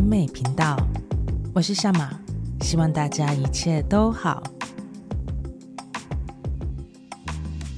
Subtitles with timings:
[0.00, 0.76] 美频道，
[1.54, 2.10] 我是夏玛，
[2.62, 4.42] 希望大家一切都好。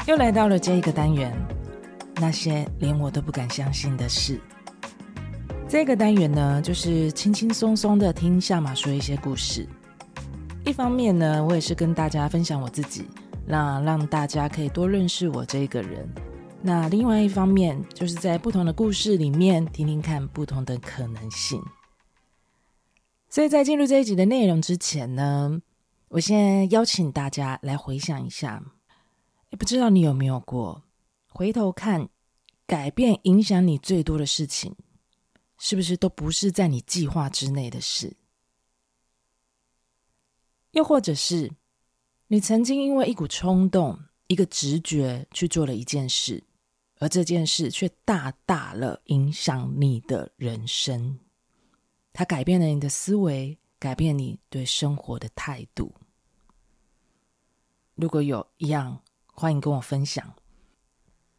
[0.07, 1.35] 又来到了这一个单元，
[2.17, 4.41] 那些连我都不敢相信的事。
[5.69, 9.67] 这个单元呢，就是轻轻松松的听夏玛说一些故事。
[10.65, 13.05] 一方面呢，我也是跟大家分享我自己，
[13.45, 16.09] 那让大家可以多认识我这个人。
[16.63, 21.61] 那另外一方面，就是在不同的故事里面听听看不同的可能性。
[23.33, 25.63] 所以在进入这一集的内容之前呢，
[26.09, 28.63] 我先邀请大家来回想一下，
[29.49, 30.83] 也不知道你有没有过
[31.31, 32.11] 回头看，
[32.67, 34.77] 改变影响你最多的事情，
[35.57, 38.15] 是不是都不是在你计划之内的事？
[40.73, 41.51] 又或者是
[42.27, 46.45] 你曾经因为一股冲动、一个直觉去做了一件事。
[46.99, 51.19] 而这件事却大大了影响你的人生，
[52.13, 55.93] 它改变了你的思维，改变你对生活的态度。
[57.95, 59.01] 如果有一样，
[59.33, 60.35] 欢迎跟我分享。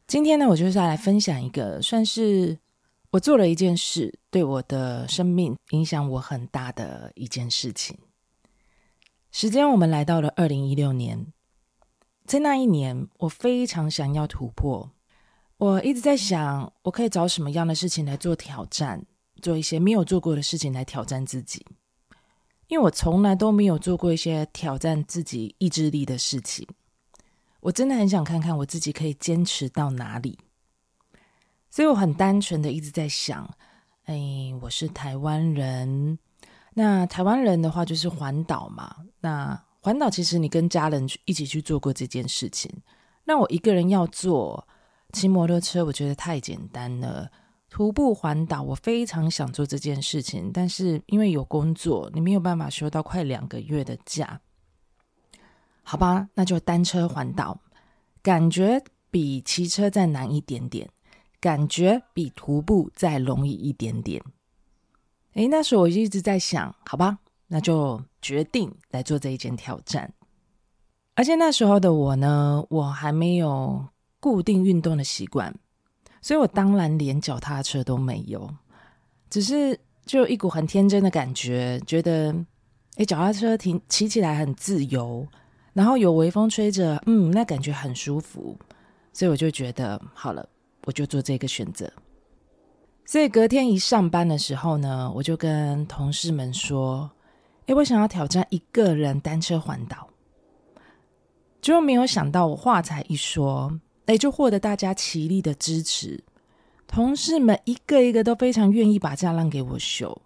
[0.08, 2.60] 今天呢，我就是要来分享一个，算是
[3.12, 7.98] 我做了一件事，对我的生命影响我很大的一件事情。
[9.32, 11.34] 时间，我们来到了二零一六年，
[12.26, 14.92] 在那一年，我非常想要突破。
[15.58, 19.06] 我一直在想，我可以找什么样的事情来做挑战，
[19.44, 21.64] 做一些没有做过的事情来挑战自己。
[22.68, 26.68] 因为我从来都没有做过一些挑战自己意志力的事情，
[27.60, 30.40] 我真的很想看看我自己可以坚持到哪里。
[31.70, 33.48] 所以我很单纯的一直在想，
[34.06, 34.18] 哎，
[34.62, 36.18] 我是台湾人，
[36.74, 38.96] 那台湾人的话就是环岛嘛。
[39.20, 42.72] 那环岛其实你跟家人一起去做过这件事情，
[43.26, 44.66] 那我一个人要做。
[45.12, 47.30] 骑摩托车，我觉得太简单了。
[47.74, 54.40] 徒步环岛，我非常想做这件事情，但是因为有工作，你没有办法休到快两个月的假。
[55.82, 57.60] 好吧，那就单车环岛，
[58.22, 58.80] 感觉
[59.10, 60.88] 比骑车再难一点点，
[61.40, 64.24] 感觉比徒步再容易一点点。
[65.34, 67.18] 诶，那时候我一直在想，好吧，
[67.48, 70.14] 那就决定来做这一件挑战。
[71.16, 73.84] 而且那时候的我呢，我还没有。
[74.20, 75.54] 固定运动的习惯，
[76.24, 78.50] 所以我当然连脚踏车都没有，
[79.30, 82.34] 只是就一股很天真的感觉，觉得
[82.96, 85.28] 诶，脚踏车停骑起来很自由，
[85.74, 88.58] 然后有微风吹着，嗯，那感觉很舒服，
[89.12, 90.48] 所以我就觉得好了，
[90.86, 91.92] 我就做这个选择。
[93.06, 97.12] 所以隔天一上班的时候呢，我就跟同事们说，
[97.66, 100.08] 诶，我想要挑战一个人单车环岛，
[101.62, 103.78] 结果没有想到，我话才一说。
[104.06, 106.24] 也，就获得大家齐力的支持，
[106.88, 110.22] 同事们一个一个都非常愿意把假让给我休。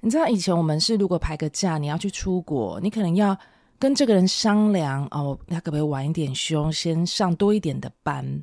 [0.00, 3.38] 你知道以前我们是如果排个假，你要去出国，你可能要
[3.78, 8.42] 跟这个人商量哦，他可不可以晚一点休，先上多一点的班。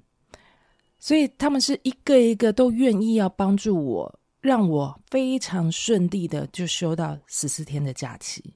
[0.99, 8.53] 所以他们是一个一个都愿意要帮助我，让我非常顺利的就休到十四天的假期。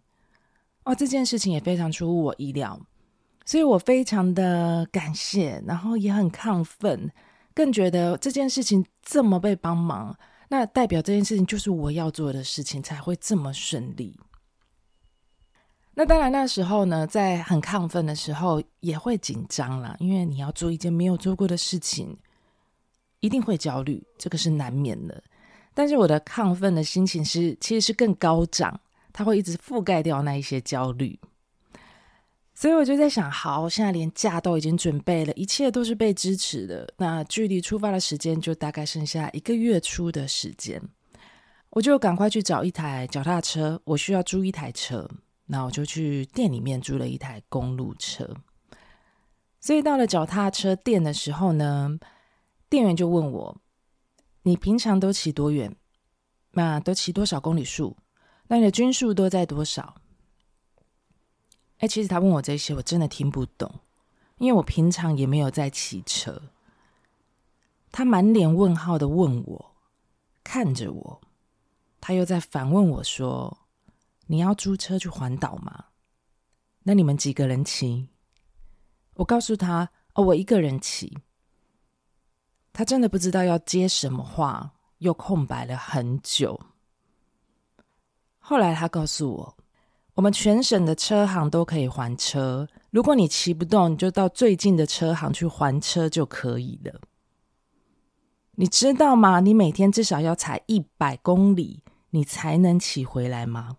[0.84, 2.79] 哦，这件事情也非常出乎我意料。
[3.46, 7.12] 所以我非常的感谢，然后也很亢奋，
[7.53, 10.16] 更觉得这件事情这么被帮忙，
[10.47, 14.18] 那代表这件事情就是我要做的事情，才会这么顺利。
[15.94, 22.18] 那当然那时候呢，在很亢奋的时候也会紧张啦，因为你要做一件没有做过的事情，
[23.19, 25.22] 一定会焦虑，这个是难免的。
[25.73, 28.79] 但是我的亢奋的心情是，其实是更高涨，
[29.12, 31.19] 它会一直覆盖掉那一些焦虑。
[32.61, 36.93] 所以我就在想，好，现在连假都已经准备了，一切都是被支持的。
[36.96, 40.79] 那距离出发的时间就大概剩下一个月初的时间，
[41.72, 43.81] 我就赶快去找一台脚踏车。
[43.84, 45.09] 我需要租一台车，
[45.47, 48.29] 那我就去店里面租了一台公路车。
[49.59, 51.97] 所以到了脚踏车店的时候呢，
[52.69, 53.58] 店员就问我
[54.43, 55.75] ：“你平常都骑多远？
[56.52, 57.97] 那都骑多少公里数？
[58.49, 59.96] 那你的均数都在多少？”
[61.81, 63.67] 哎，其实他问我这些，我真的听不懂，
[64.37, 66.39] 因为我平常也没有在骑车。
[67.91, 69.75] 他满脸问号的问我，
[70.43, 71.22] 看着我，
[71.99, 73.66] 他又在反问我说
[74.28, 75.85] ：“你要租车去环岛吗？
[76.83, 78.07] 那你们几个人骑？”
[79.17, 81.17] 我告诉他：“哦，我一个人骑。”
[82.72, 86.61] 他真的不知道要接什么话，又空白了很久。
[88.37, 89.57] 后来他告诉我。
[90.22, 97.02] 我们全省的车行都可以还车，如果你骑不动，你就到最近的车行去还车就可以了。
[98.52, 99.40] 你知道吗？
[99.40, 101.82] 你每天至少要踩一百公里，
[102.12, 103.78] 你才能骑回来吗？”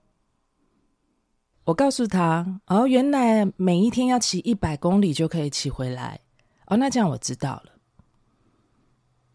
[1.62, 6.19] 我告诉他：“哦，原来每一天要骑一百公里就可以骑回来。
[6.67, 7.73] 哦，那这样我知道了。”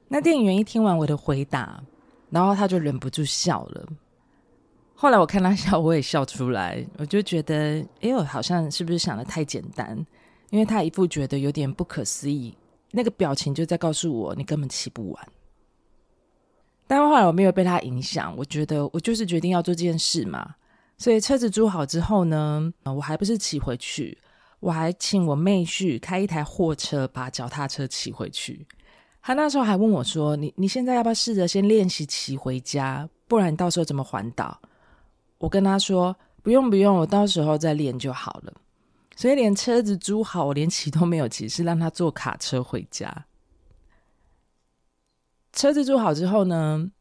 [0.09, 1.81] 那店员一听完我的回答，
[2.30, 3.88] 然后他就忍不住笑了。
[4.99, 6.83] 后来我看他笑，我也笑出来。
[6.97, 9.95] 我就觉得，哎呦，好像是不是想得太简单？
[10.49, 12.57] 因为他一副觉得有点不可思议，
[12.89, 15.27] 那个表情就在告诉我，你根本骑不完。
[16.88, 20.55] 但后来我没有被他影响，我觉得我就是决定要做这件事嘛。
[20.97, 24.17] 所以车子租好之后呢，我还不是骑回去，
[24.59, 28.65] 我还请我妹婿开一台货车把脚踏车骑回去。
[29.21, 33.07] 他那时候还问我说：“你你现在要不要试着先练习骑回家？
[33.27, 34.59] 不然你到时候怎么环岛？”
[35.37, 38.53] 我跟他说：“不用不用，我到时候再练就好了。”
[39.15, 43.25] 所以连车子租好，我连骑都没有骑，是让他坐卡车回家。
[45.53, 46.91] 车子租好之后呢，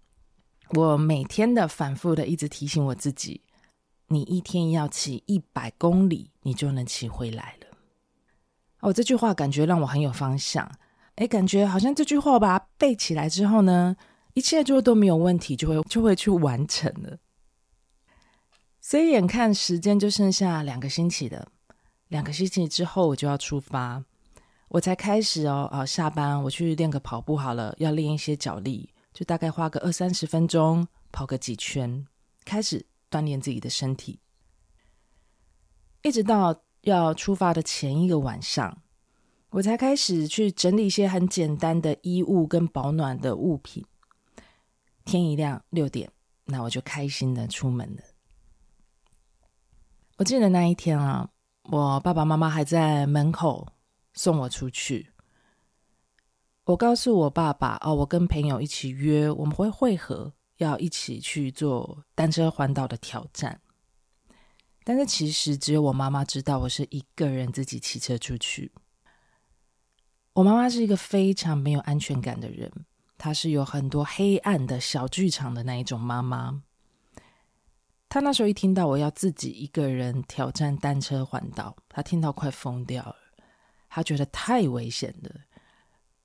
[0.71, 3.43] 我每天的反复的一直提醒我自己
[4.09, 7.67] ：“你一天要骑一百公里，你就能骑回来了。”
[8.81, 10.71] 哦，这句话感觉让我很有方向，
[11.17, 13.97] 哎，感觉好像这句话我把它背起来之后呢，
[14.35, 17.19] 一切就都没有问题，就会就会去完成了。
[18.89, 21.51] 所以眼看时间就剩下两个星期了，
[22.07, 24.05] 两个星期之后我就要出发，
[24.69, 32.07] 我才开始哦，啊，下班我去练个跑步好了，要练一些脚力，就大概花个二三十分钟跑个几圈，
[32.45, 34.21] 开始锻炼自己的身体，
[36.03, 38.81] 一直到要出发的前一个晚上，
[39.51, 43.85] 我才开始去整理一些很简单的衣物跟保暖的物品。
[45.05, 46.09] 天一亮六点，
[46.45, 48.16] 那我就开心的出门了。
[50.19, 51.29] 我记得那一天啊，
[51.65, 53.69] 我爸爸妈妈还在门口
[54.15, 55.11] 送我出去。
[56.65, 63.61] 我告诉我爸爸哦，我跟朋友一起约，我们会会合，要一起去做单车环岛的挑战。
[64.85, 68.73] 但是其实只有我妈妈知道，我是一个人自己骑车出去。
[70.33, 72.73] 我妈妈是一个非常没有安全感的人，
[73.19, 76.63] 她是有很多黑暗的小剧场的那一种妈妈。
[78.09, 83.17] 他那时候一听到我要自己一个人挑战单车环岛，他听到快疯掉了。
[83.89, 85.31] 他觉得太危险了。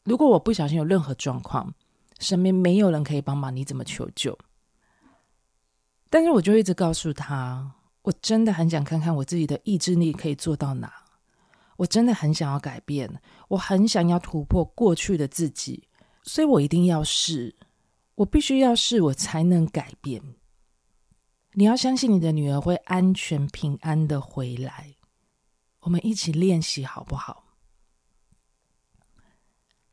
[0.04, 1.74] 如果我不小心有任何状况，
[2.20, 4.38] 身边没有人可以帮忙，你怎么求救？
[6.10, 10.92] 但是我就一直告诉他，我真的很想看看我自己的意志力可以做到哪。
[11.78, 15.88] 我真的很想要改变，我很想要突破过去的自己，
[16.24, 17.56] 所以我一定要试，
[18.16, 20.22] 我必须要试，我才能改变。
[21.54, 24.96] 你要相信你的女儿会安全平安的回来，
[25.82, 27.44] 我们一起练习好不好？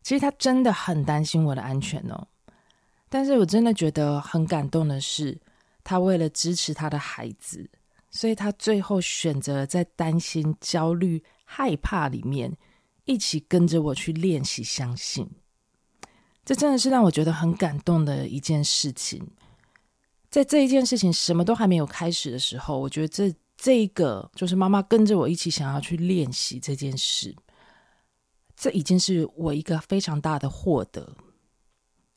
[0.03, 2.29] 其实她真的很担心我的安全哦，
[3.09, 5.41] 但是我真的觉得很感动的是，
[5.83, 7.69] 她为了支持她的孩子，
[8.09, 12.57] 所以她最后选择在担心、焦虑、害怕里面，
[13.05, 15.29] 一起跟着我去练习相信。
[16.45, 19.29] 这真的是让我觉得很感动的一件事情。
[20.31, 27.35] 在这一件事情什么都还没有开始的时候，我觉得这这个就是妈妈跟着我一起想要去练习这件事，
[28.57, 31.17] 这已经是我一个非常大的获得。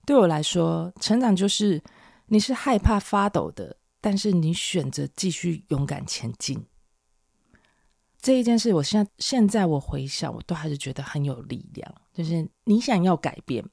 [0.06, 1.82] 对我来说，成长就是
[2.28, 6.66] 你是害怕发抖的，但是你选择继续勇敢前进。
[8.20, 11.96] 这一件事，我现在现在我回想，我都还是觉得很有力量。
[12.14, 13.64] 就是你想要改变，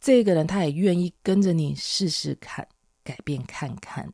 [0.00, 2.68] 这个人他也愿意跟着你试试看。
[3.04, 4.10] 改变看看，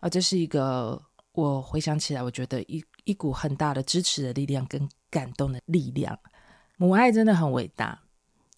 [0.00, 6.16] 啊，这是一个我回想起来，我觉得一一股很大的支持的力量跟感动的力量。
[6.76, 8.02] 母爱真的很伟大，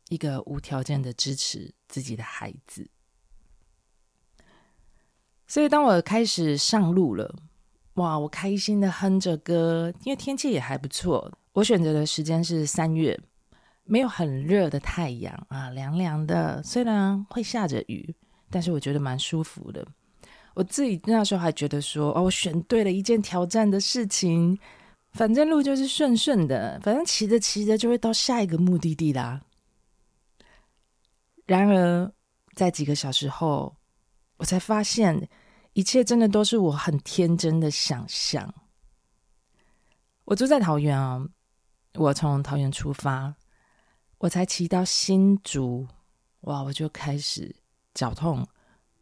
[0.09, 2.91] 一个无条件的支持自己的孩子。
[5.47, 7.35] 所以当我开始上路了，
[7.95, 11.33] 哇，我开心的哼着歌，因为天气也还不错。
[11.53, 13.19] 我选择的时间是三月，
[13.85, 18.15] 没有很热的太阳啊，凉凉的，虽然会下着雨。
[18.51, 19.87] 但是我觉得蛮舒服的，
[20.55, 24.59] 我自己那时候还觉得说，哦，我选对了一件挑战的事情，
[25.13, 29.41] 反正路就是顺顺的，反正骑着骑着就会到下一个目的地啦。
[31.47, 32.13] 然而，
[32.55, 33.77] 在几个小时后，
[34.37, 35.29] 我才发现，
[35.73, 38.55] 一切真的都是我很天真的想象。
[40.25, 41.27] 我住在桃园啊，
[41.95, 43.35] 我从桃园出发，
[44.19, 45.87] 我才骑到新竹，
[46.41, 47.55] 哇，我就开始。
[47.99, 48.47] 脚痛、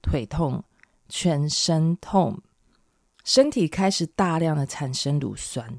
[0.00, 0.64] 腿痛、
[1.06, 2.40] 全身痛，
[3.24, 5.78] 身体开始大量的产生乳酸，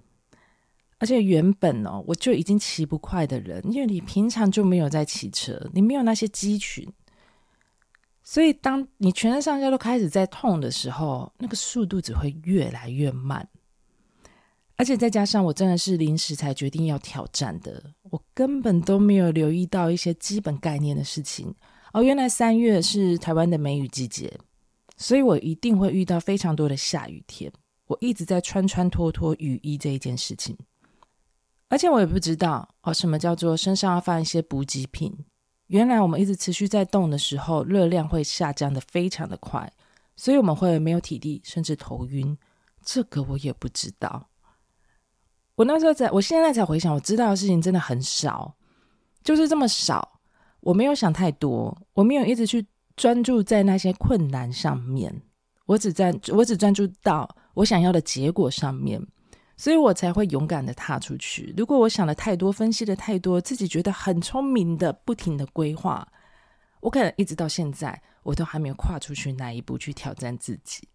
[1.00, 6.88] 而且原本哦，我就已经骑不快的人，因为你平常就没有在骑车，你没有那些肌群，
[8.24, 13.50] 所以当你全身上下都开始在痛的时候，那个速度只会越来越慢。
[14.76, 21.56] 而且再加上我真的是临时才决定要挑战的，我根本都没有留意到一些基本概念的事情。
[21.98, 24.32] 哦，原来三月是台湾的梅雨季节，
[24.98, 27.52] 所以我一定会遇到非常多的下雨天。
[27.88, 30.56] 我一直在穿穿脱脱雨衣这一件事情，
[31.70, 35.12] 而且我也不知道哦，什么叫做身上要放一些补给品。
[35.70, 39.74] 原来我们一直持续在动的时候，热量会下降的非常的快，
[40.16, 42.38] 所以我们会没有体力，甚至头晕。
[42.86, 44.30] 这个我也不知道。
[45.56, 48.56] 我那时候在，我现在才回想，我知道的事情真的很少，
[49.24, 50.17] 就是这么少。
[50.68, 55.22] 我没有想太多，我没有一直去专注在那些困难上面，
[55.66, 59.02] 我只在，我只专注到我想要的结果上面，
[59.56, 61.54] 所以我才会勇敢的踏出去。
[61.56, 66.06] 如果我想的太多，分析的太多，自己觉得很聪明的，不停的规划，
[66.82, 70.86] 我可能一直到现在，我都还没有跨出去那一步去挑战自己。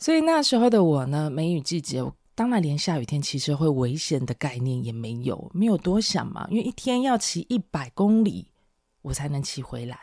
[0.00, 2.02] 所以那时候的我呢，梅雨季节，
[2.34, 6.46] 当然连下雨天骑车会危险的概念也没有，没有多想嘛。
[6.50, 8.48] 因为一天要骑一百公里，
[9.02, 9.98] 我才能骑回来。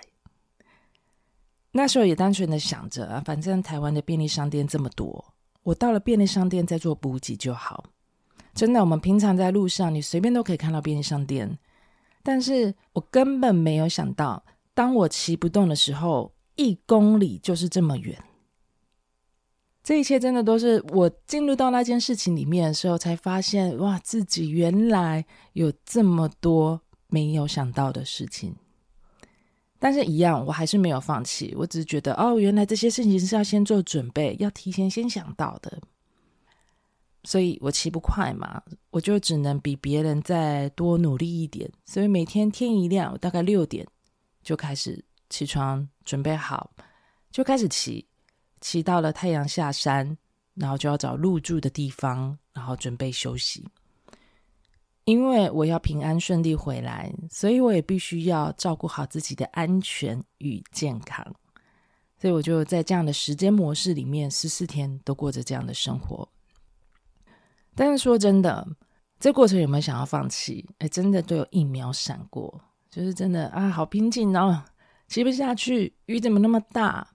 [1.71, 7.85] 那时候也单纯的想着啊，反正台湾的便利商店这么多，我到了便利商店再做补给就好。
[8.53, 11.57] 真的，我们平常在路上，你随便都可以看到便利商店，
[12.23, 14.43] 但是我根本没有想到，
[14.73, 18.17] 当我骑不动的时候，一公里就是这么远。
[19.87, 28.53] 这一切真的都是我进入到那件事情里面的时候，才发现哇，自己原来有这么多没有想到的事情。
[29.79, 31.55] 但是，一样，我还是没有放弃。
[31.55, 35.79] 我只是觉得，哦，原来这些事情是要先做准备，要提前先想到的。
[37.23, 41.71] 所以我骑不快嘛，我就只能比别人再多努力一点。
[41.85, 43.87] 所以每天天一亮，我大概六点
[44.43, 46.71] 就开始起床，准备好，
[47.31, 48.05] 就开始骑。
[48.61, 50.17] 骑到了太阳下山，
[50.53, 53.67] 然后就要找入住的地方，然后准备休息。
[55.05, 61.25] 因为我要平安顺利回来，所以我也必须要照顾好自己的安全与健康。
[62.19, 66.27] 所以我就在这样的时间模式里面，十四天都过着这样的生活。
[67.73, 68.67] 但是说真的，
[69.19, 70.67] 这过程有没有想要放弃？
[70.79, 72.59] 哎，真的都有一秒闪过，
[72.89, 74.61] 就是真的啊，好平静哦，
[75.07, 77.07] 骑不下去，雨怎么那么大？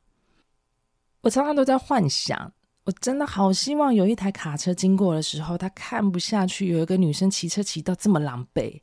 [1.23, 2.53] 我常常都在幻想，
[2.85, 8.81] 我真的好希望有一台卡车经过的时候，他看不下去，有一个女生骑车骑到这么狼狈，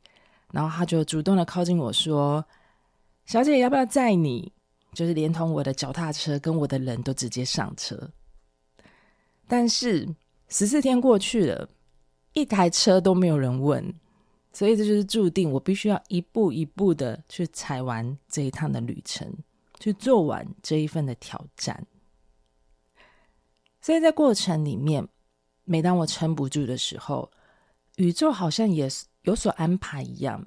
[0.50, 2.44] 然后他就主动的靠近我说
[3.26, 4.50] ：“小姐，要不要载你？”
[4.92, 8.10] 就是连同我的脚踏车跟我的人都直接上车。
[9.46, 10.08] 但是
[10.48, 11.68] 十四天过去了，
[12.32, 13.84] 一台车都没有人问，
[14.52, 19.30] 所以这就是注定我必须要一步一步的去踩完这一趟的旅程，
[19.78, 21.86] 去做完这一份的挑战。
[23.80, 25.08] 所以在过程里面，
[25.64, 27.30] 每当我撑不住的时候，
[27.96, 28.88] 宇宙好像也
[29.22, 30.46] 有所安排一样。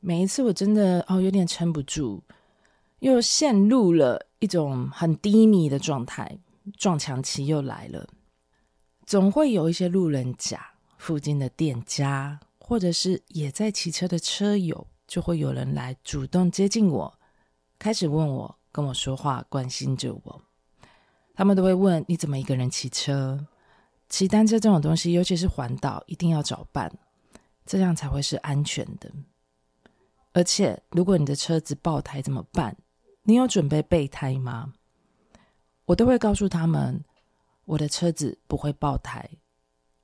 [0.00, 2.22] 每一次我真的哦有点撑不住，
[3.00, 6.38] 又陷入了一种很低迷的状态，
[6.78, 8.08] 撞墙期又来了。
[9.04, 17.18] 总会有一些路人甲、附近的店家，或者是也在骑车的车友，就会有人来主动接近我，
[17.78, 20.42] 开始问我，跟我说话，关心着我。
[21.40, 23.46] 他们都会问，你怎么一个人骑车？
[24.10, 26.92] 骑单车这种东西，尤其是环岛，一定要找伴，
[27.64, 29.10] 这样才会是安全的。
[30.34, 32.76] 而且，如果你的车子爆胎怎么办？
[33.22, 34.74] 你有准备备胎吗？
[35.86, 37.02] 我都会告诉他们，
[37.64, 39.26] 我的车子不会爆胎，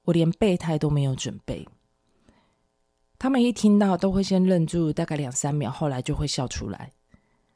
[0.04, 1.68] 我连备胎都没有准备。
[3.18, 6.90] 他们一听到都会先愣住，大概两三秒，后来就会笑出来。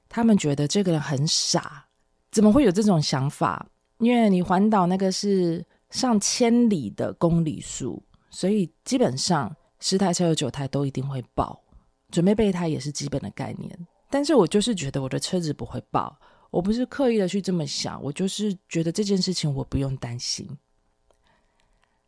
[0.07, 1.87] 他们觉得这个人很傻。
[2.31, 3.67] 怎么会有这种想法？
[3.99, 11.63] 因为你环岛那个是上千里的公里数，所以基本上十台车有九台都一定会爆。
[12.11, 13.87] 准备备胎也是基本的概念。
[14.09, 16.19] 但是我就是觉得我的车子不会爆，
[16.51, 20.59] 我不是刻意的去这么想，我就是觉得这件事情我不用担心。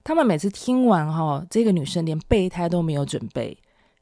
[0.02, 3.56] 他们每次听完哈，这个女生连备胎都没有准备，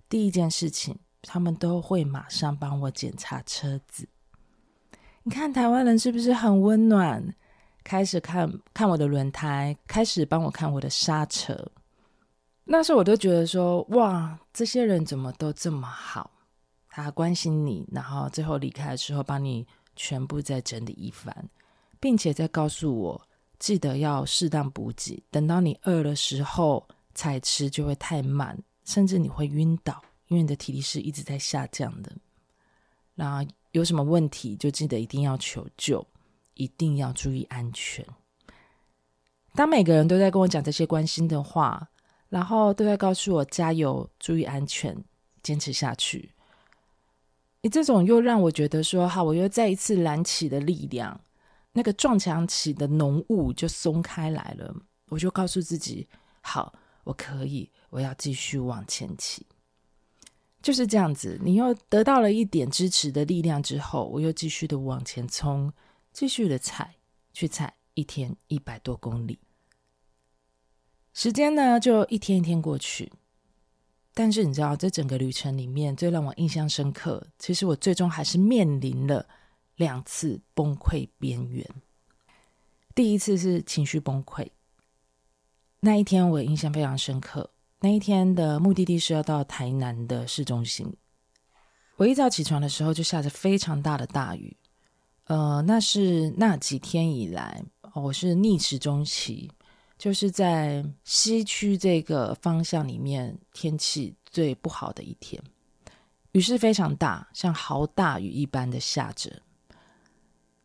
[0.08, 4.08] 第一件事情他们都会马上帮我检查车子。
[5.30, 7.24] 你看台湾人是不是很温暖？
[7.84, 11.70] 开始看看我的轮胎，开始帮我看我的刹车。
[12.64, 16.32] 那时候我都觉得说，哇，这些人怎么都这么好？
[16.88, 21.32] 他关心你，然后最后离开的时候，帮你全部再整理一番，
[22.00, 23.28] 并且再告诉我，
[23.60, 25.22] 记得要适当补给。
[25.30, 26.84] 等到你饿的时候
[27.14, 32.10] 才吃，就会太慢，甚至你会晕倒，因为你的体力是一直在下降的。
[33.14, 36.06] 然后有什么问题，就记得一定要求救，
[36.54, 38.04] 一定要注意安全。
[39.54, 41.88] 当每个人都在跟我讲这些关心的话，
[42.28, 44.96] 然后都在告诉我加油、注意安全、
[45.42, 46.30] 坚持下去，
[47.62, 51.20] 你这种又让我觉得说好，我又再一次燃起的力量，
[51.72, 54.74] 那个撞墙起的浓雾就松开来了。
[55.08, 56.08] 我就告诉自己，
[56.40, 56.72] 好，
[57.02, 59.44] 我可以，我要继续往前骑。
[60.62, 65.72] 就是这样子，你又得到了一点支持的力量之后，我又继续的往前冲，
[66.12, 66.96] 继续的踩，
[67.32, 67.74] 去踩。
[67.94, 69.40] 一天一百多公里，
[71.12, 73.12] 时间呢就一天一天过去。
[74.14, 79.28] 但是你知道，这整个旅程里面最让我印象深刻，其实我最终还是面临了
[79.76, 81.66] 两次崩溃边缘。
[82.94, 84.48] 第一次是情绪崩溃，
[85.80, 87.50] 那一天我印象非常深刻。
[87.82, 90.94] 那一天的目的地是要到台南的市中心。
[91.96, 94.54] 我一早起床的时候就下着非常大的大雨，
[95.24, 97.64] 呃，那是那几天以来。
[97.94, 99.50] 我是逆时钟骑，
[99.98, 105.42] 就是在西区这个方向里面天气最不好的一天，
[106.32, 109.42] 雨势非常大，像豪大雨一般的下着。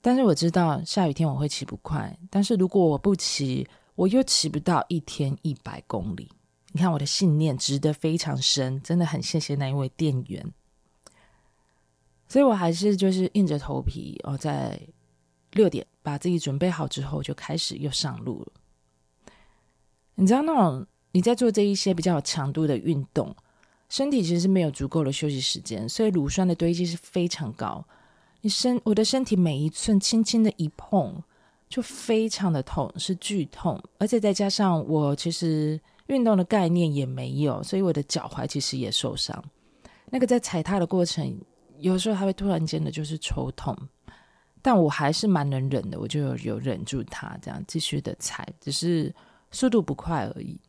[0.02, 6.30] 但是我知道下雨天我会骑不快，但是如果我不骑，我又骑不到一天一百公里。
[6.76, 10.54] 你看我的信念值得非常深，真的很谢谢那一位店员。
[12.28, 14.80] 所以我还是就是硬着头皮哦，在。
[15.52, 19.32] 六点把自己准备好之后，就开始又上路了。
[20.16, 23.34] 你知道那种你在做这一些比较有强度的运动，
[23.88, 27.88] 身体其实是没有足够的休息时间，所以乳酸的堆积是非常高。
[28.42, 31.24] 你身我的身体每一寸轻轻的一碰，
[31.70, 39.44] 就非常的痛，是剧痛，而且再加上我其实运动的概念也没有，所以我的脚踝其实也受伤。
[40.10, 41.36] 那个在踩踏的过程，
[41.80, 43.76] 有时候还会突然间的就是抽痛。
[44.62, 49.14] 但我还是蛮能忍的，我就有，忍住它，这样继续的踩，只是
[49.52, 50.60] 速度不快而已。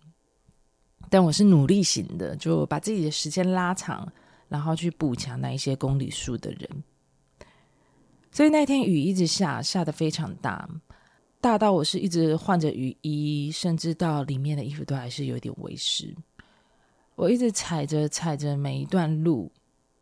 [1.09, 4.07] 但我是努力型的，就把自己的时间拉长，
[4.49, 6.69] 然后去补强那一些公里数的人。
[8.31, 10.69] 所以那天雨一直下，下得非常大，
[11.41, 16.15] 大到我是一直换着雨衣，甚至到里面的衣服都还是有点微湿。
[17.15, 19.53] 我一直踩着踩着每一段路，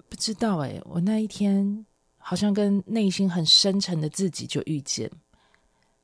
[0.08, 1.84] 不知道哎，我那一天。
[2.26, 5.10] 好像跟内心很深沉的自己就遇见，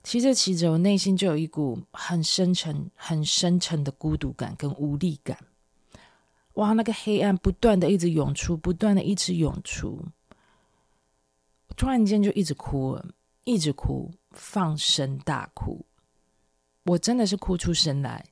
[0.02, 5.38] 骑着骑着，我内心就有一股很深沉、很深沉的孤独感跟无力感。
[6.56, 10.04] 哇，那个黑暗不断的一直涌出，不断的一直涌出，
[11.74, 13.14] 突然间就一直哭了，
[13.44, 15.84] 一直哭，放声大哭。
[16.84, 18.24] 我真的是哭出声来。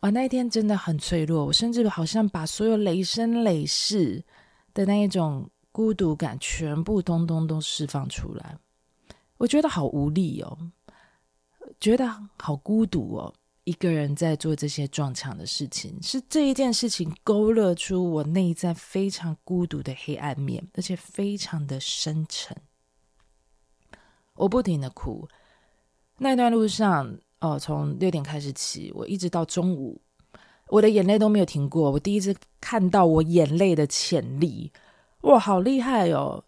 [0.00, 4.24] 哇，那一天真的很脆弱，我甚至好像把所有累生累世
[4.72, 5.50] 的那一种。
[5.70, 8.58] 孤独感全部通通都释放出来，
[9.36, 10.58] 我觉得好无力哦，
[11.78, 12.04] 觉得
[12.36, 13.32] 好孤独哦。
[13.62, 22.56] 一个人在做这些撞墙的事情，是这一件事情勾勒出我内在非常孤独的黑暗面，而且非常的深沉。
[24.38, 25.28] 我不停的哭，
[26.16, 30.00] 那段路上哦，从六点开始骑，我一直到中午，
[30.68, 31.90] 我的眼泪都没有停过。
[31.90, 34.72] 我第一次看到我眼泪的潜力。
[35.22, 36.42] 哇，好厉害哦！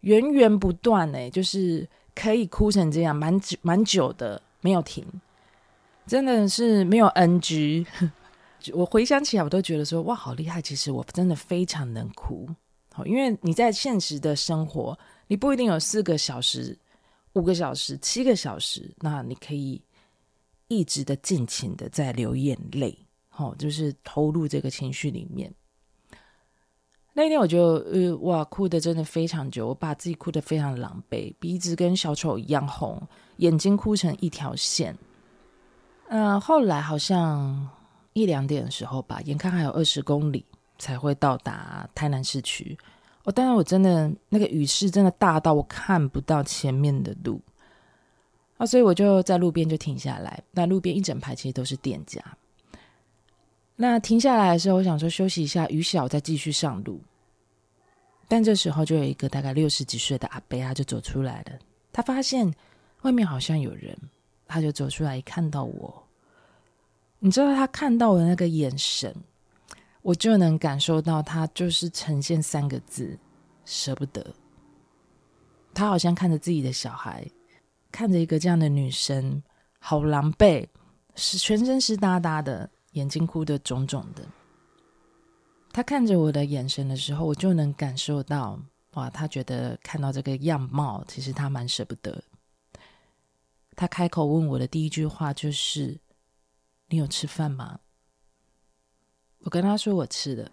[0.00, 5.04] 源源不断哎，就是可以哭成这样，蛮久蛮久的，没有停，
[6.06, 7.86] 真的是没有 NG。
[8.74, 10.60] 我回想起来，我都觉得说哇，好厉害！
[10.60, 12.48] 其实我真的非常能哭，
[12.92, 14.98] 好，因为你在现实的生活，
[15.28, 16.76] 你不一定有四个小时、
[17.38, 19.80] 五个小时、七个小时，那你可以
[20.66, 22.98] 一直的尽情的在流眼泪，
[23.28, 25.54] 好，就是投入这个情绪里面。
[27.12, 33.00] 那天我就呃哇哭得真的非常久，我把自己哭得非常狼狈，鼻子跟小丑一样红，
[33.36, 34.96] 眼睛哭成一条线。
[36.08, 37.68] 嗯、呃，后来好像
[38.14, 40.44] 一两点的时候吧，眼看还有二十公里
[40.76, 42.76] 才会到达台南市区。
[43.28, 47.38] 哦，当然我真的那个雨势真的大到我看不到前面的路
[48.56, 50.42] 啊，所以我就在路边就停下来。
[50.50, 52.24] 那路边一整排其实都是店家。
[53.76, 56.98] 那停下来的时候，我想说休息一下，雨小再继续上路。
[58.28, 61.52] 但这时候就有一个大概六十几岁的阿伯，他就走出来了。
[61.92, 62.50] 他发现
[63.02, 63.94] 外面好像有人，
[64.46, 66.02] 他就走出来，一看到我，
[67.18, 69.14] 你知道他看到我的那个眼神，
[70.02, 73.18] 我就能感受到他就是呈现三个字：
[73.64, 74.34] 舍不得。
[75.74, 77.28] 他好像看着自己的小孩，
[77.92, 79.42] 看着一个这样的女生，
[79.78, 80.66] 好狼狈，
[81.14, 82.70] 是全身湿哒哒的。
[82.92, 84.24] 眼睛哭得肿肿的，
[85.72, 88.58] 他看着我的眼神的时候，我就能感受到
[88.94, 92.20] 哇，他觉得看到这个样貌，其实他蛮舍不得。
[93.76, 96.00] 他开口问我的第一句话就是
[96.88, 97.78] ：“你有吃饭吗？”
[99.40, 100.50] 我跟他说我吃了，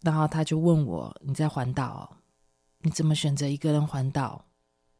[0.00, 2.16] 然后他就问我：“你在环岛？
[2.80, 4.44] 你怎么选择一个人环岛？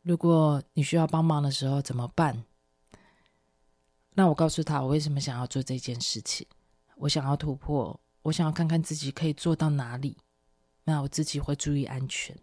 [0.02, 2.44] 如果你需要帮忙的时候怎么办？”
[4.14, 6.46] 那我告诉他我为什么想要做这件事情，
[6.96, 10.16] 我想要突破，我想要看看自己可以做到哪里，
[10.84, 12.36] 那我自己会注意安全。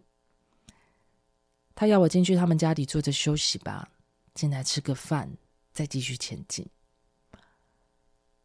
[1.74, 3.90] 他要我进去他们家里坐着休息吧。
[4.34, 5.34] 进来吃个饭，
[5.72, 6.68] 再继续前进。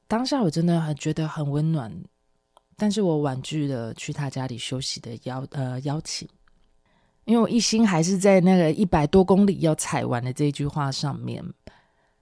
[0.07, 2.05] 当下我真的很觉得很温暖，
[2.77, 6.27] 但是我婉拒了去他家里休息的邀呃邀请，
[7.25, 11.43] 因为我一心还是在那个一百多公里要踩完的这句话上面，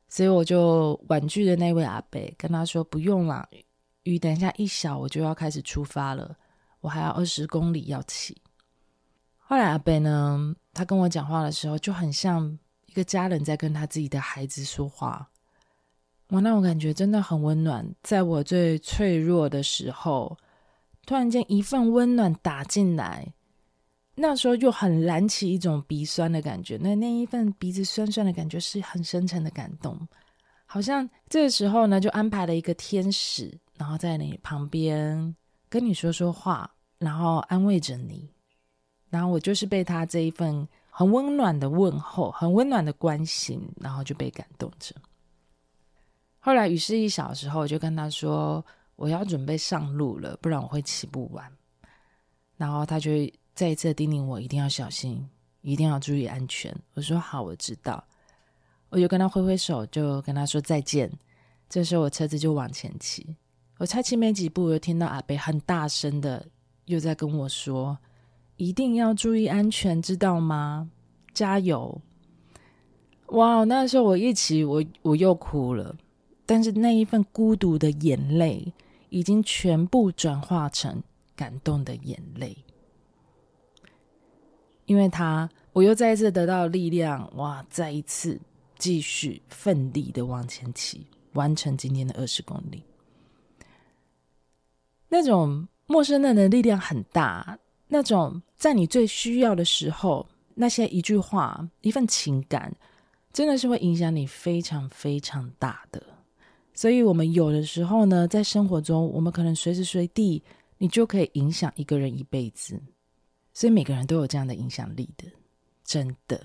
[0.08, 3.48] 所以我就婉拒了那位阿伯，跟他说不用啦，
[4.04, 6.36] 雨等一下一小我就要开始出发了，
[6.82, 8.42] 我还要二十公里要骑。
[9.38, 12.58] 后来阿伯呢，他跟我讲话的时候就很像。
[12.86, 15.30] 一个家人在跟他自己的孩子说话，
[16.30, 17.88] 哇，那种感觉真的很温暖。
[18.04, 20.38] 在我最脆弱的时候，
[21.06, 23.34] 突然间一份温暖打进来，
[24.16, 26.78] 那时候就很燃起一种鼻酸的感觉。
[26.82, 29.98] 那那一份鼻子酸酸的感觉是很深沉的感动，
[30.66, 35.36] 好像这个时候呢，就安排了一个天使，然后在你旁边
[35.68, 38.30] 跟你说说话，然后安慰着你。
[39.10, 40.68] 然后我就是被他这一份。
[40.92, 44.94] 很温暖的问候，很温暖的关心，然后就被感动着。
[46.50, 48.66] 后来于是一小时候，我就跟他说
[48.98, 51.46] ：“我要准备上路了，不然我会骑不完。”
[52.58, 53.12] 然后他就
[53.54, 55.30] 再一次叮咛我一定要小心，
[55.62, 56.76] 一定要注意安全。
[56.96, 58.04] 我说：“好，我知道。”
[58.90, 61.08] 我就跟他挥挥手，就跟他说再见。
[61.70, 63.36] 这时候我车子就往前骑，
[63.78, 66.44] 我才骑没几步，我就听到阿贝很大声的
[66.86, 67.96] 又在跟我说。
[68.58, 70.90] 一定要注意安全，知道吗？
[71.32, 72.02] 加油！
[73.28, 75.96] 哇，那时候我一起，我我又哭了，
[76.50, 78.74] 但是那一份孤独的眼泪
[79.10, 81.04] 已经全部转化成
[81.36, 82.58] 感动的眼泪，
[84.86, 87.64] 因为他，我又再一次得到力量，哇！
[87.70, 88.42] 再一次
[88.80, 92.84] 继续奋力的往前骑，完成今天的二十公里。
[95.08, 97.60] 那种陌生人的力量很大。
[97.90, 102.76] 那种在你最需要的时候，那些一句话、一份情感，
[103.32, 106.02] 真的是会影响你非常非常大的。
[106.80, 110.42] 所以，我们有的时候呢，在生活中，我们可能随时随地，
[110.78, 112.82] 你就可以影响一个人一辈子。
[113.54, 115.26] 所以，每个人都有这样的影响力的，
[115.84, 116.42] 真的。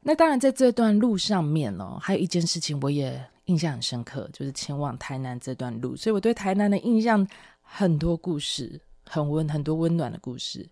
[0.00, 5.94] 那当然，在这段路上面哦，还有一件事情我也印象很深刻，就是前往台南这段路。
[5.94, 7.24] 所以我对台南的印象
[7.60, 8.80] 很多故事。
[9.04, 10.66] 很温很多温暖的故事，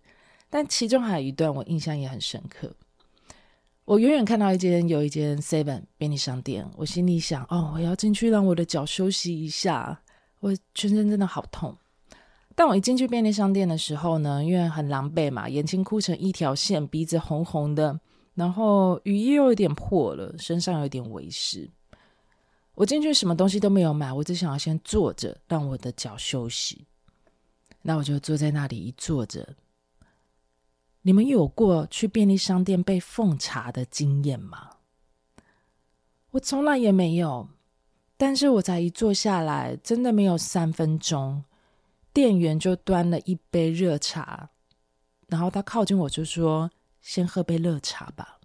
[0.49, 2.73] 但其中还有一段我印象也很深刻。
[3.91, 10.01] 我远远看到一间有一间 Seven 便利商店，我心里想：哦，我要进去让我的脚休息一下。
[10.39, 11.75] 我全身真的好痛。
[12.55, 17.99] 但我一进去便利商店的时候呢，因为很狼狈嘛，眼睛哭成一条线，鼻子红红的，
[18.33, 21.69] 然后雨衣又有点破了，身上有点微湿。
[22.75, 26.85] 我进去什么东西都没有买，我只想要先坐着，让我的脚休息。
[27.81, 29.45] 那我就坐在那里一坐着。
[31.01, 34.77] 你们有过去便利商店被奉茶的经验吗？
[36.31, 37.49] 我从来也没有。
[38.17, 41.43] 但是我才一坐下来，真的没有三分钟，
[42.13, 44.49] 店员就端了一杯热茶，
[45.27, 46.69] 然后他靠近我就说
[47.01, 48.39] ：“先喝杯热茶吧。”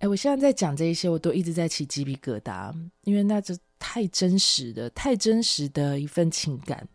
[0.00, 3.56] 哎，我现在在讲这一些，我都一直在起鸡皮疙瘩，因为那就。
[3.78, 6.88] 太真实的，太真实的一份情感。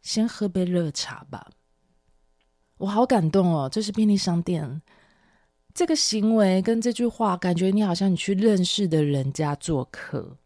[0.00, 1.50] 先喝杯热茶吧，
[2.78, 3.68] 我好感动哦！
[3.68, 4.82] 这是便利商店，
[5.72, 10.36] 这个行为跟这句话，感觉你好像你去认识的人家做客，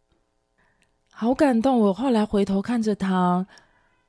[1.10, 1.78] 好感动。
[1.78, 3.46] 我后来回头看着他，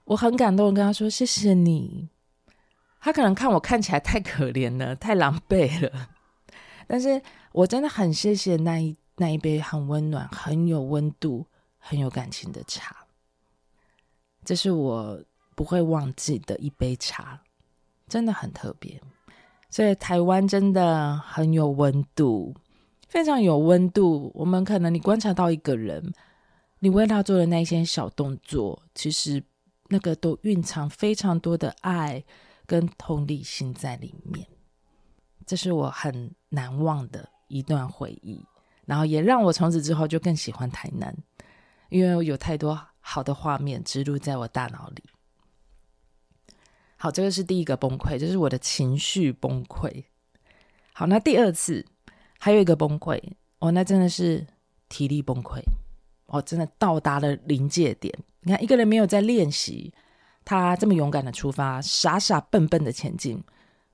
[0.05, 2.09] 我很感动，跟他说谢谢你。
[2.99, 6.09] 他可能看我看起来太可怜了，太狼狈了，
[6.87, 7.21] 但是
[7.53, 8.95] 我真的很谢谢那一。
[9.21, 11.45] 那一杯很温暖、很有温度、
[11.77, 12.95] 很有感情的茶，
[14.45, 15.21] 这是我
[15.55, 17.41] 不会忘记的一杯茶，
[18.09, 18.99] 真的很特别。
[19.69, 22.55] 所以台湾真的很有温度，
[23.07, 24.31] 非常有温度。
[24.33, 26.11] 我们可能你观察到一个人，
[26.79, 29.41] 你为他做的那些小动作，其实
[29.87, 32.23] 那个都蕴藏非常多的爱
[32.65, 34.45] 跟同理心在里面。
[35.45, 38.43] 这是我很难忘的一段回忆。
[38.85, 41.15] 然后也让我从此之后就更喜欢台南，
[41.89, 45.03] 因为有太多好的画面植入在我大脑里。
[47.01, 50.03] 好，这个是第一个崩溃，这是我的情绪崩溃。
[50.91, 51.85] 好，那第二次
[52.37, 53.17] 还有一个崩溃，
[53.59, 54.45] 哦，那真的是
[54.89, 55.61] 体力崩溃，
[56.25, 58.13] 哦，真的到达了临界点。
[58.41, 59.93] 你看，一个人没有在练习，
[60.43, 63.41] 他这么勇敢的出发，傻傻笨笨的前进，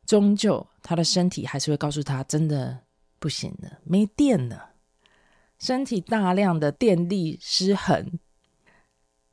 [0.08, 2.80] 终究他的身体还是会告诉他，真的
[3.20, 4.72] 不行了，没电了，
[5.60, 8.18] 身体大量的电力失衡。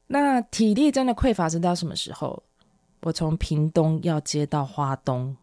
[0.08, 2.42] 那体力真的匮乏是到什么时候？
[3.02, 5.36] 我从屏东要接到花东，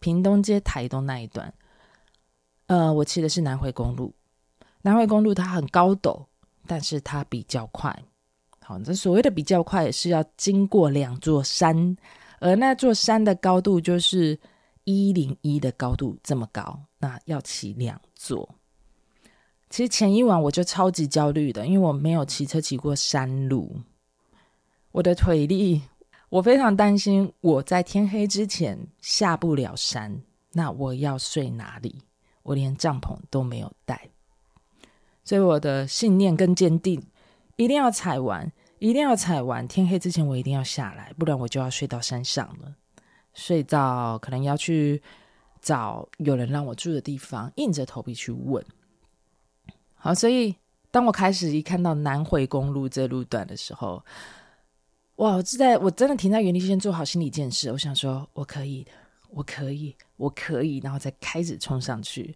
[0.00, 1.52] 屏东接台东那一段，
[2.66, 4.14] 呃，我骑的是南回公路。
[4.82, 6.24] 南回公路它很高陡，
[6.66, 8.02] 但是它比较快。
[8.60, 11.96] 好，这所谓的比较快，也是要经过两座山，
[12.38, 14.38] 而那座山的高度就是
[14.84, 18.48] 一零一的高度这么高，那要骑两座。
[19.68, 23.80] 其实前一晚我就超级焦虑的，因为我没有骑车骑过山路。
[24.92, 25.82] 我的腿力，
[26.30, 32.02] 我非常担心我在天黑之前下不了山，那我要睡哪里？
[32.42, 34.08] 我连帐篷都没有带，
[35.24, 37.02] 所以我的信念更坚定，
[37.56, 42.74] 一定要踩完，一定要踩完，天黑之前我一定要下来，不然我就要睡到山上了，
[43.34, 45.02] 睡到可能要去
[45.60, 48.64] 找有人让我住的地方，硬着头皮去问。
[49.94, 50.54] 好，所以
[50.90, 54.02] 当我开始一看到南回公路这路段的时候，
[55.20, 55.36] 哇！
[55.36, 57.70] 我是在我真的停在原地，先做好心理建设。
[57.72, 58.90] 我想说，我可以的，
[59.28, 62.34] 我可以，我可以，然后再开始冲上去。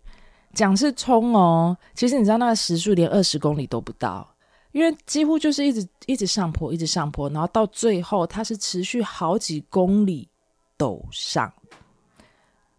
[0.52, 4.36] 讲是冲哦，其实你知道那个时速连二十公里都不到，
[4.72, 10.28] 因为几乎就是一直一直上坡，一直上坡，然后到最后它是持续好几公里
[10.76, 11.50] 陡上，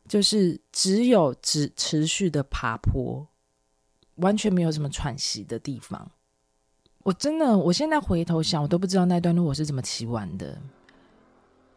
[0.08, 3.28] 就是只有只持续的爬坡，
[4.18, 6.12] 完全没有什么喘息的地方。
[7.06, 10.58] 我真的，我现在回头想，我都不知道那段路我是怎么骑完的。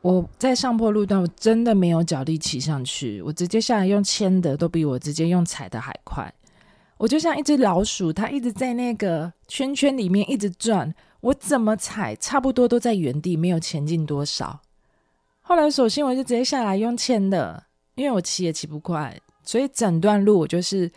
[0.01, 6.33] 我在上坡路段，我真的没有脚力骑上去，我直接下来用牵的，都比我直接用踩的还快。
[6.97, 14.61] 我就像一只老鼠，它一直在那个圈圈里面一直转，我怎么踩，差不多都在原地，没有前进多少。
[15.43, 17.65] 后来索性我就直接下来用牵的，
[17.97, 20.91] 因为我骑也骑不快，所以整段路我就是。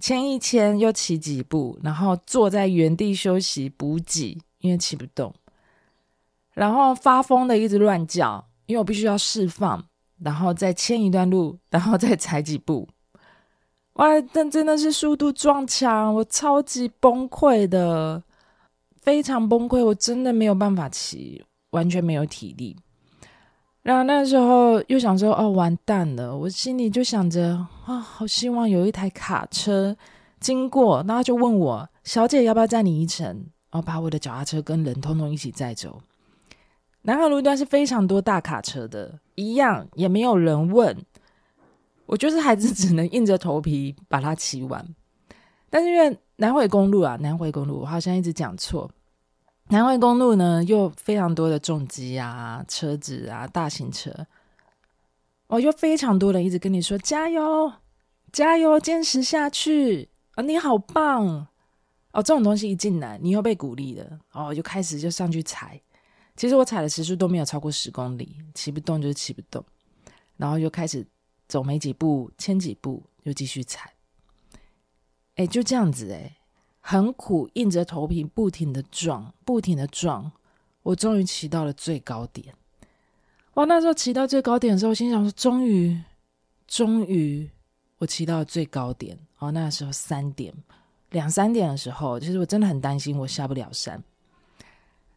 [0.00, 5.34] 牵一牵，又骑几步，然后坐在原地休息补给，因为骑不动。
[6.54, 9.84] 然后发疯的一直乱叫，因为我必须要释放，
[10.20, 12.88] 然后再牵一段路，然后再踩几步。
[13.94, 18.22] 哇，但真的是速度撞墙，我超级崩溃的，
[19.00, 22.76] 非常崩溃，我真的没有办法骑，完全没有体力。
[23.88, 26.36] 然后那时候又想说，哦，完蛋了！
[26.36, 29.96] 我心里就想着，啊、好希望有一台卡车
[30.38, 33.26] 经过，然后就问我，小姐要不要载你一程？
[33.70, 36.02] 然后把我的脚踏车跟人通通一起载走。
[37.00, 40.94] 南回路段是非常多大卡车的，一样也没有人问，
[42.04, 44.86] 我就是还是只能硬着头皮把它骑完。
[45.70, 48.90] 但是因为南回公路啊，南回公路，我好像一直讲错。
[49.70, 54.26] 南外公路呢，又非常多的重机啊、车子啊、大型车，
[55.48, 57.70] 哦，又非常多人一直跟你说加油、
[58.32, 61.46] 加油、坚持下去啊、你好棒
[62.12, 62.22] 哦！
[62.22, 65.78] 这种东西一进来，你又被鼓励了哦，就开始就上去踩。
[66.34, 69.62] 其实我踩的时速都没有超过十公里，骑不动就是骑不动，
[70.38, 71.06] 然后又开始
[71.46, 73.92] 走没几步，牵几步又继续踩。
[75.34, 76.37] 哎，就这样子哎。
[76.90, 80.32] 很苦，硬着头皮，不停的撞，不停的撞，
[80.82, 82.54] 我终于骑到了最高点。
[83.52, 83.66] 哇！
[83.66, 86.00] 那时候骑到最高点的时候，我心想说：终于，
[86.66, 87.50] 终于，
[87.98, 89.18] 我骑到了最高点。
[89.38, 90.50] 哦，那时候三点，
[91.10, 94.02] 两三点的时候，其实我真的很担心我下不了山。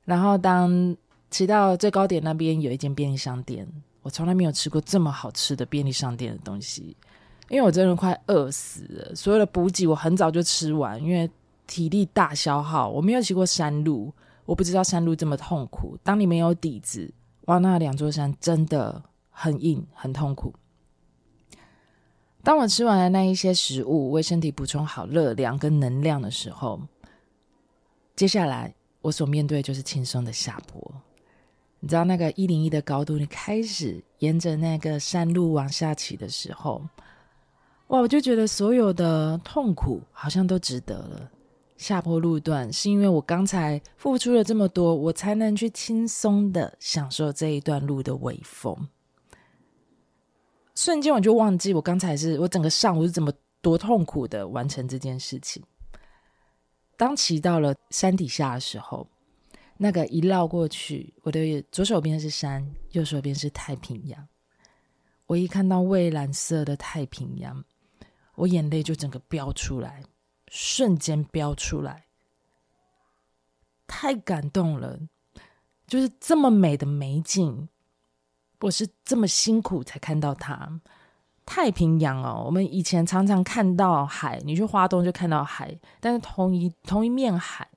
[0.04, 0.94] 然后当
[1.30, 3.66] 骑到最高点那边有一间便利商店，
[4.02, 6.98] 我从来没有吃过这么好吃的便利商店的东西，
[7.48, 9.16] 因为我真的快饿死了。
[9.16, 11.32] 所有的补给我很早就吃完，因为。
[11.72, 15.98] 体力大消耗，我没有骑过山路，我不知道山路这么痛苦。
[16.04, 17.10] 当你没有底子，
[17.46, 20.54] 哇，那两座山真的很硬，很痛苦。
[22.44, 26.82] 当我吃完了那一些食物，为身体补充好热量跟能量的时候，
[28.18, 30.94] 接下来我所面对就是轻松的下坡。
[31.80, 36.82] 你知道那个一零一的高度，你开始沿着那个山路往下骑的时候，
[37.88, 41.32] 哇，我就觉得所有的痛苦好像都值得了。
[41.82, 48.88] 下坡路段是因为我刚才付出了这么多，我才能去轻松的享受这一段路的微风。
[50.76, 55.64] 瞬间我就忘记我刚才是我整个上午是怎么多痛苦的完成这件事情。
[56.98, 59.08] 当骑到了山底下的时候，
[59.78, 64.28] 那个一绕过去，我的左手边是山，右手边是太平洋。
[65.26, 67.66] 我一看到蔚蓝色的太平洋，
[68.36, 70.04] 我眼泪就整个飙出来，
[70.52, 72.08] 瞬间飙出来，
[73.88, 75.00] 太感动了。
[75.88, 77.70] 就是这么美的美景，
[78.60, 80.82] 我是这么辛苦才看到它。
[81.46, 87.70] 太平洋哦，我们以前常常看到海，你去花东就看到海，但是同一同一面海。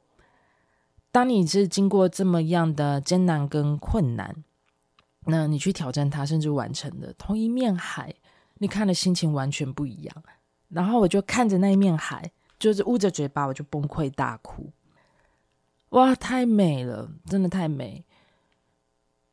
[1.13, 4.45] 当你是经过这么样的艰难跟困难，
[5.27, 8.13] 那你去挑战它，甚至完成的同一面海，
[8.59, 10.23] 你看的心情完全不一样。
[10.69, 14.73] 然后我就看着那一面海，就是捂着嘴巴，我就崩溃大哭。
[15.91, 18.05] 哇，太美了，真的太美！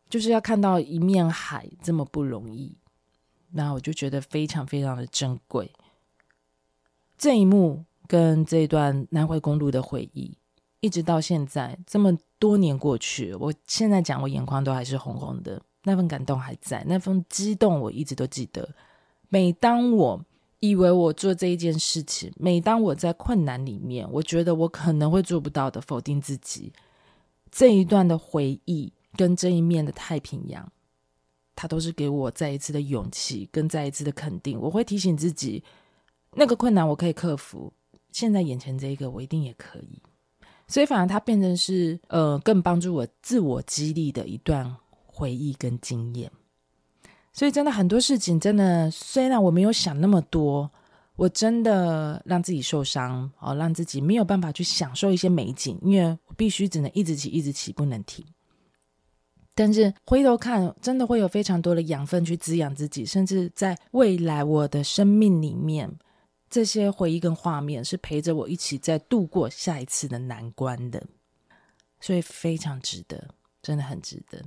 [0.10, 2.78] 就是要看到一面海这么不容易，
[3.52, 5.72] 那我就觉得非常非常的珍贵。
[7.18, 10.38] 这一幕跟这段南回公路的回忆。
[10.82, 18.68] 一直到现在，这么多年过去，我现在讲，我眼眶都还是红红的，那份感动还在，那份激动我一直都记得。
[19.30, 20.26] 每当我
[20.62, 26.72] 以为我做这一件事情，每当我在困难里面，我觉得我可能会做不到的，否定自己，
[27.52, 30.72] 这一段的回忆跟这一面的太平洋，
[31.56, 34.60] 它都是给我再一次的勇气跟再一次的肯定。
[34.62, 35.64] 我会提醒自己，
[36.36, 37.74] 那个困难我可以克服，
[38.12, 40.00] 现在眼前这一个我一定也可以。
[40.68, 44.74] 所以，反而它变成是呃，更帮助我自我激励的一段
[45.08, 46.32] 回忆跟经验。
[47.34, 50.70] 所以，真的很多事情，真的虽然我没有想那么多，
[51.16, 58.26] 我真的让自己受伤哦，让自己没有办法去享受一些美景，因为我必须只能一直骑，一直骑，不能停。
[59.54, 65.98] 但是回头看，真的会有非常多的养分去滋养自己，甚至在未来我的生命里面。
[66.50, 71.02] 这些回忆跟画面是陪着我一起在度过下一次的难关的，
[72.02, 73.30] 所以非常值得，
[73.62, 74.44] 真的很值得。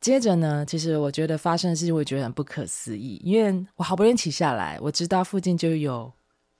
[0.00, 6.12] 接着呢，其实我觉得发生的事情，我觉得很不可思议，因为我好不容易骑下来，我知道附近就有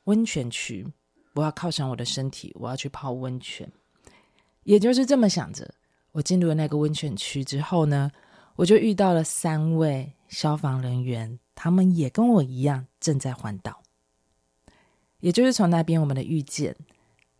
[0.04, 0.86] 温泉区，
[1.34, 3.70] 我要犒赏我的身体，我要去泡温泉。
[4.64, 5.72] 也就是这么想着，
[6.12, 8.10] 我进入了那个温泉区之后呢，
[8.56, 13.80] 我就遇到了三位消防人员，他们也跟我一样正在环岛。
[15.20, 16.74] 也就是从那边我们的遇见，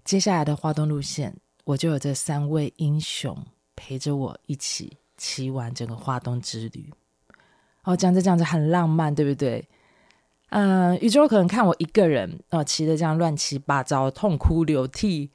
[0.04, 3.36] 接下来的花东路线，我就有这三位英雄
[3.74, 6.90] 陪着我一起骑完整个华东之旅。
[7.82, 9.68] 哦，讲着讲着很浪漫，对不对？
[10.48, 15.30] 嗯、宇宙可能看我一个人哦，骑的这样乱七八糟，痛哭流涕，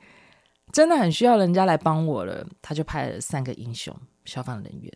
[0.72, 2.48] 真的很需要人家来帮我了。
[2.64, 4.92] 他就派了三个英雄消防人员，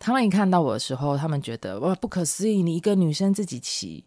[0.00, 4.06] 他们一看到我的时候，他们觉得哇，不可思议，你一个女生自己骑，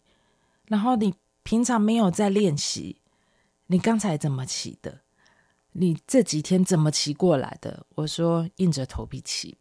[0.66, 1.14] 然后你。
[1.46, 3.02] 平常没有在练习，
[3.68, 5.02] 你刚才怎么骑的？
[5.78, 7.84] 你这几天怎么骑过来的？
[7.96, 9.58] 我说硬着头皮骑，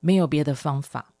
[0.00, 1.12] 没有别的方法。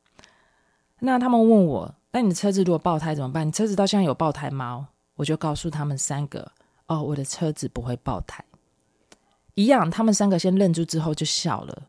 [1.00, 3.46] 那他们问我，那你的车子如果爆胎怎么办？
[3.46, 4.88] 你车子到现在有爆胎吗？
[5.16, 6.50] 我就告诉他们三个，
[6.86, 8.42] 哦，我的车子不会爆胎。
[9.54, 11.88] 一样，他们三个先愣住之后就笑了。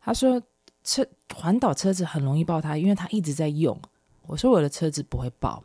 [0.00, 0.42] 他说
[0.82, 3.80] 车环岛车子很容易爆胎，因为他一直在用。
[4.26, 5.62] 我说我的车子不会爆。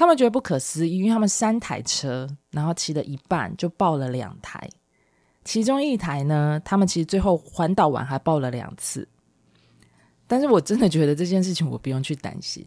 [0.00, 4.58] 他们觉得不可思议，因为他们三台车，然后骑了一半就爆了两台，
[5.44, 9.06] 其中一台呢，他们其实最后环岛完还爆了两次。
[10.26, 12.64] 但是我真的觉得这件事情我不用去担心。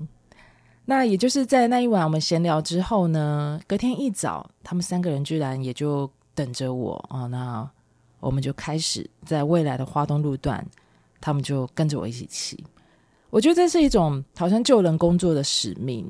[0.86, 7.67] 那也就是在那一晚我们闲聊之后呢，隔天一早，他们三个人居然也就等着我哦，那
[8.19, 10.63] 我们就开始在未来的花东路段，
[11.19, 12.63] 他们就跟着我一起骑。
[13.32, 16.06] 我觉得这是一种好像救人工作的使命。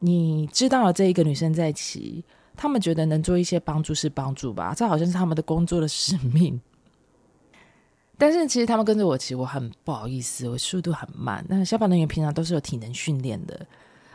[0.00, 2.24] 你知道了这一个女生在骑，
[2.56, 6.60] 他们觉得能做一些帮助是帮助吧，这好像是他们的工作的使命。
[8.18, 11.44] 但是其实他们跟着我骑，我很不好意思，我速度很慢。
[11.48, 13.66] 那消防人员平常都是有体能训练的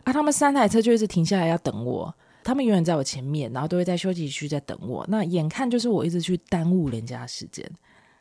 [0.04, 2.14] 啊，他们三台车就一直停下来要等我，
[2.44, 5.04] 他们永远在我前面，然后都会在休息区在等我。
[5.10, 7.68] 那眼看就是我一直去耽误人家时间。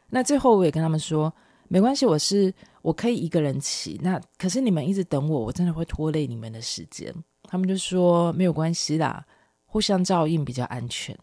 [0.09, 1.31] 那最后我也跟他们说，
[1.69, 4.01] 没关系，我是我可以一个人骑。
[4.03, 7.15] 那可是你们一直等我，我真的会拖累你们的时间。
[7.55, 9.25] 他们就说没有关系啦，
[9.65, 11.17] 互相照应比较安全。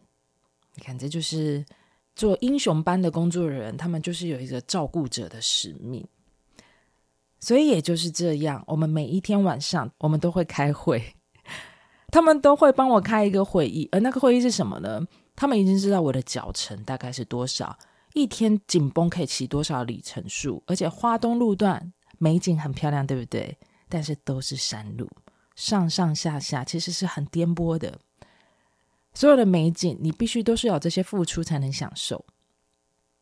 [0.75, 1.65] 你看，这就是
[2.15, 6.07] 做英雄般的工作人员，他们就是有一个照顾者的使命。
[7.41, 11.03] 所以也就是这样，我们每一天晚上，我们都会开会，
[12.07, 13.89] 他们都会帮我开一个会议。
[13.91, 15.05] 而那个会议是什么呢？
[15.35, 17.77] 他们已经知道我的脚程大概是多少，
[18.13, 23.57] 一天紧绷可以骑多少里程数，而且花东路段美景很漂亮，对不对？
[23.89, 25.09] 但是都是山路。
[25.55, 27.99] 上上下下其实是很颠簸的，
[29.13, 32.25] 所有的美景你必须都是有这些付出才能享受。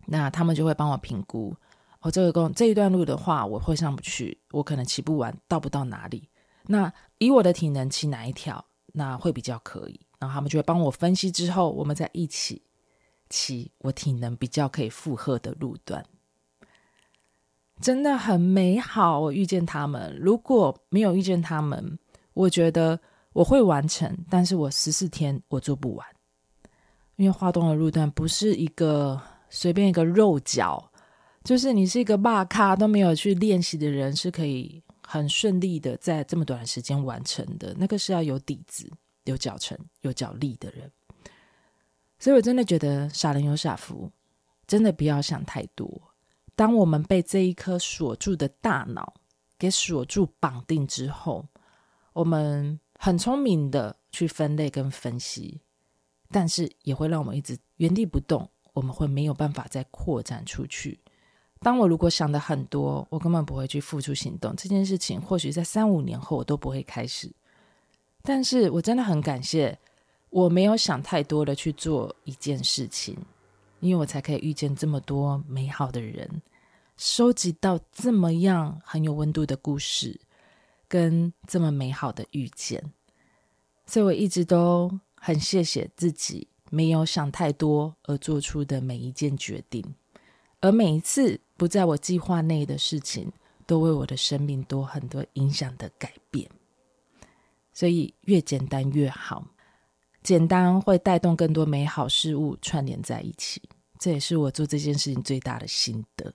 [0.05, 1.55] 那他们就会帮我评估，
[1.99, 6.29] 哦，这个工这一段路的话，我会上不去，我可能骑不完，到不到哪里。
[6.67, 8.63] 那以我的体能骑哪一条，
[8.93, 9.99] 那会比较可以。
[10.19, 12.61] 然后他们就会帮我分析之后，我们再一起
[13.29, 16.05] 骑我体能比较可以负荷的路段。
[17.79, 20.17] 真的很美好，我遇见他们。
[20.19, 21.97] 如果没有遇见他们，
[22.39, 22.97] 我觉得
[23.33, 26.07] 我会完成，但是我十四天我做不完，
[27.17, 30.89] 因为花东的路段不是一个随便一个肉脚，
[31.43, 37.75] 就是你是一个骂咖都没有去练习的人，是可以很顺利的在这么短的时间完成的。
[37.77, 38.89] 那个是要有底子、
[39.25, 40.89] 有脚程、有脚力的人。
[42.19, 44.09] 所以我真的觉得傻人有傻福，
[44.65, 46.01] 真的不要想太多。
[46.55, 49.13] 当我们被这一颗锁住的大脑
[49.57, 51.45] 给锁住、绑定之后，
[52.13, 55.61] 我们很聪明的去分类跟分析，
[56.29, 58.49] 但是也会让我们一直原地不动。
[58.73, 60.97] 我们会没有办法再扩展出去。
[61.59, 64.55] 当我如果想的很多，我根本不会去付出行动。
[64.55, 67.29] 这件事情或许在三五年后我都不会开始。
[68.21, 69.77] 但是我真的很感谢，
[70.29, 73.17] 我没有想太多的去做一件事情。
[73.81, 76.41] 因为我才可以遇见这么多美好的人，
[76.95, 80.19] 收集到这么样很有温度的故事，
[80.89, 82.91] 跟这么美好的遇见，
[83.85, 89.85] 所以我一直都很谢谢自己没有想太多而做出的每一件决定，
[90.59, 93.31] 而每一次不在我计划内的事情，
[93.65, 96.49] 都为我的生命多很多影响的改变。
[97.71, 99.45] 所以越简单越好。
[100.21, 103.61] 简单会带动更多美好事物串联在一起，
[103.97, 106.33] 这也是我做这件事情最大的心得。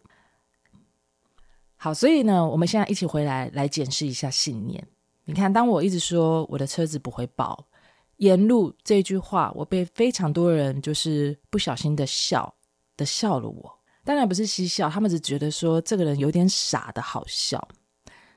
[1.84, 4.82] 好，所以呢，我们现在一起回来来检视一下信念。
[5.26, 7.66] 你看，当我一直说我的车子不会爆，
[8.16, 12.54] 沿路这句话，我被非常多人就是不小心的笑
[12.96, 13.78] 的笑了我。
[14.02, 17.68] 当然不是嬉笑，他们只觉得说这个人有点傻的好笑。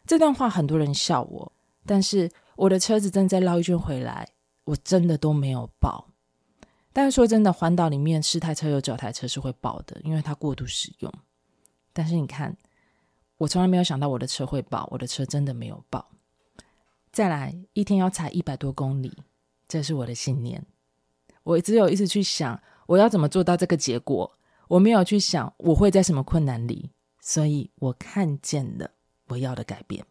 [0.05, 1.49] 这段话很多人笑我，
[1.85, 4.27] 但是我的车子正在绕一圈回来。
[4.65, 6.09] 我真的都没有爆，
[6.91, 11.13] 但是说真的，环岛里面十台车有九台车是会爆的，因为它过度使用。
[11.93, 12.53] 但是你看，
[13.37, 16.09] 我从来没有想到我的车会爆，我的车真的没有爆。
[17.11, 19.17] 再来，一天要踩一百多公里，
[19.67, 20.65] 这是我的信念。
[21.43, 24.31] 我只有一直去想，我要怎么做到这个结果，
[24.67, 28.91] 我没有去想我会在什么困难里，所以我看见了
[29.27, 30.05] 我要的改变，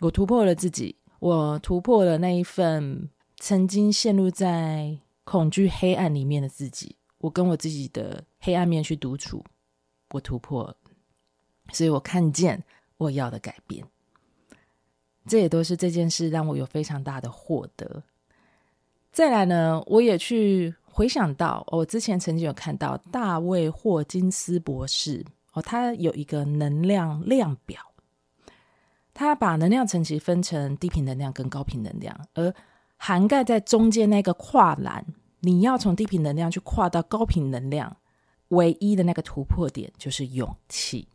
[0.00, 3.10] 我突破了自己，我突破了那一份。
[3.40, 9.44] 曾经陷入在恐惧黑暗里面的自己，我跟我自己的黑暗面去独处，
[10.12, 10.74] 我突破，
[11.74, 12.62] 所以我看见
[12.96, 13.84] 我要的改变。
[15.26, 18.02] 这也都是这件事让我有非常大的获得。
[19.10, 27.80] 再来呢，我也去回想到，我之前曾经有看到大卫霍金斯博士哦，他有一个能量量表，
[29.14, 32.52] 他把能量层级分成低频能量跟高频能量，而
[32.96, 35.06] 涵盖在中间那个跨栏，
[35.40, 37.96] 你要从低频能量去跨到高频能量，
[38.48, 41.08] 唯一的那个突破点就是勇气。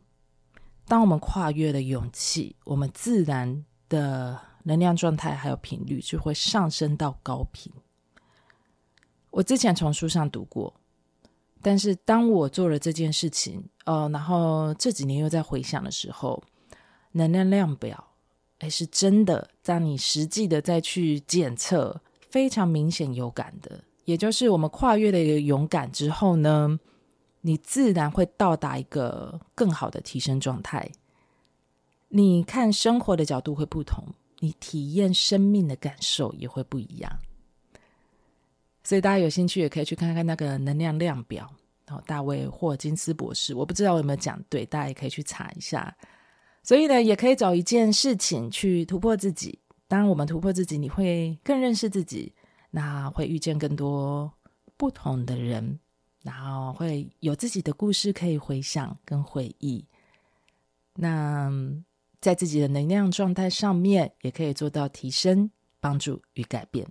[0.86, 7.72] 当我们跨越了勇气，我们自然的能量状态还有频率就会上升到高频。
[9.30, 10.74] 我之前从书上读过，
[11.62, 16.42] 但是当我做了这件事情，哦，然后这几年又在回想的时候，
[17.12, 18.08] 能量量表。
[18.58, 23.82] 哎，是真的，让你实际的再去检测，非常明显有感的。
[24.04, 26.78] 也就是我们跨越了一个勇敢之后呢，
[27.40, 30.90] 你自然会到达一个更好的提升状态。
[32.08, 34.04] 你看生活的角度会不同，
[34.40, 37.18] 你体验生命的感受也会不一样。
[38.82, 41.50] 所以大家有兴趣也可以去看看那个能量量表。
[41.86, 45.92] 然后大卫霍金斯博士，我不知道我有没有讲对，大家也可以去查一下。
[46.62, 49.58] 所以呢，也可以找一件事情去突破自己。
[49.88, 52.32] 当我们突破自己，你会更认识自己，
[52.70, 54.32] 那会遇见更多
[54.76, 55.80] 不同的人，
[56.22, 59.84] 然后会有自己的故事可以回想跟回忆。
[60.94, 61.50] 那
[62.20, 65.50] 在自己的能量状态上面，也可以做到提升、
[65.80, 66.86] 帮助与改变。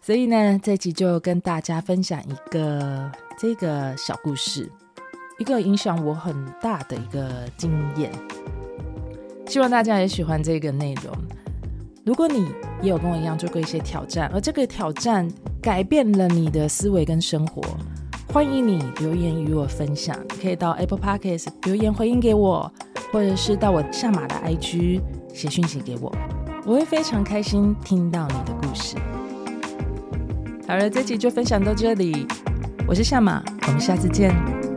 [0.00, 4.70] 所以呢，这集就跟大家分享一个这个小故事。
[5.38, 8.10] 一个影响我很大的一个经验，
[9.46, 11.16] 希望大家也喜欢这个内容。
[12.04, 12.52] 如果你
[12.82, 15.30] 也有跟我一样做过一些挑战，而这个挑战
[15.62, 17.62] 改变了你的思维跟生活，
[18.30, 20.14] 欢迎你留言与我分享。
[20.40, 22.70] 可以到 Apple Podcast 留言回应给我，
[23.10, 25.00] 或者是到我下马的 IG
[25.32, 26.14] 写讯息给我，
[26.66, 28.96] 我会非常开心听到你的故事。
[30.68, 32.26] 好了，这集就分享到这里，
[32.86, 34.67] 我是下马，我们下次见。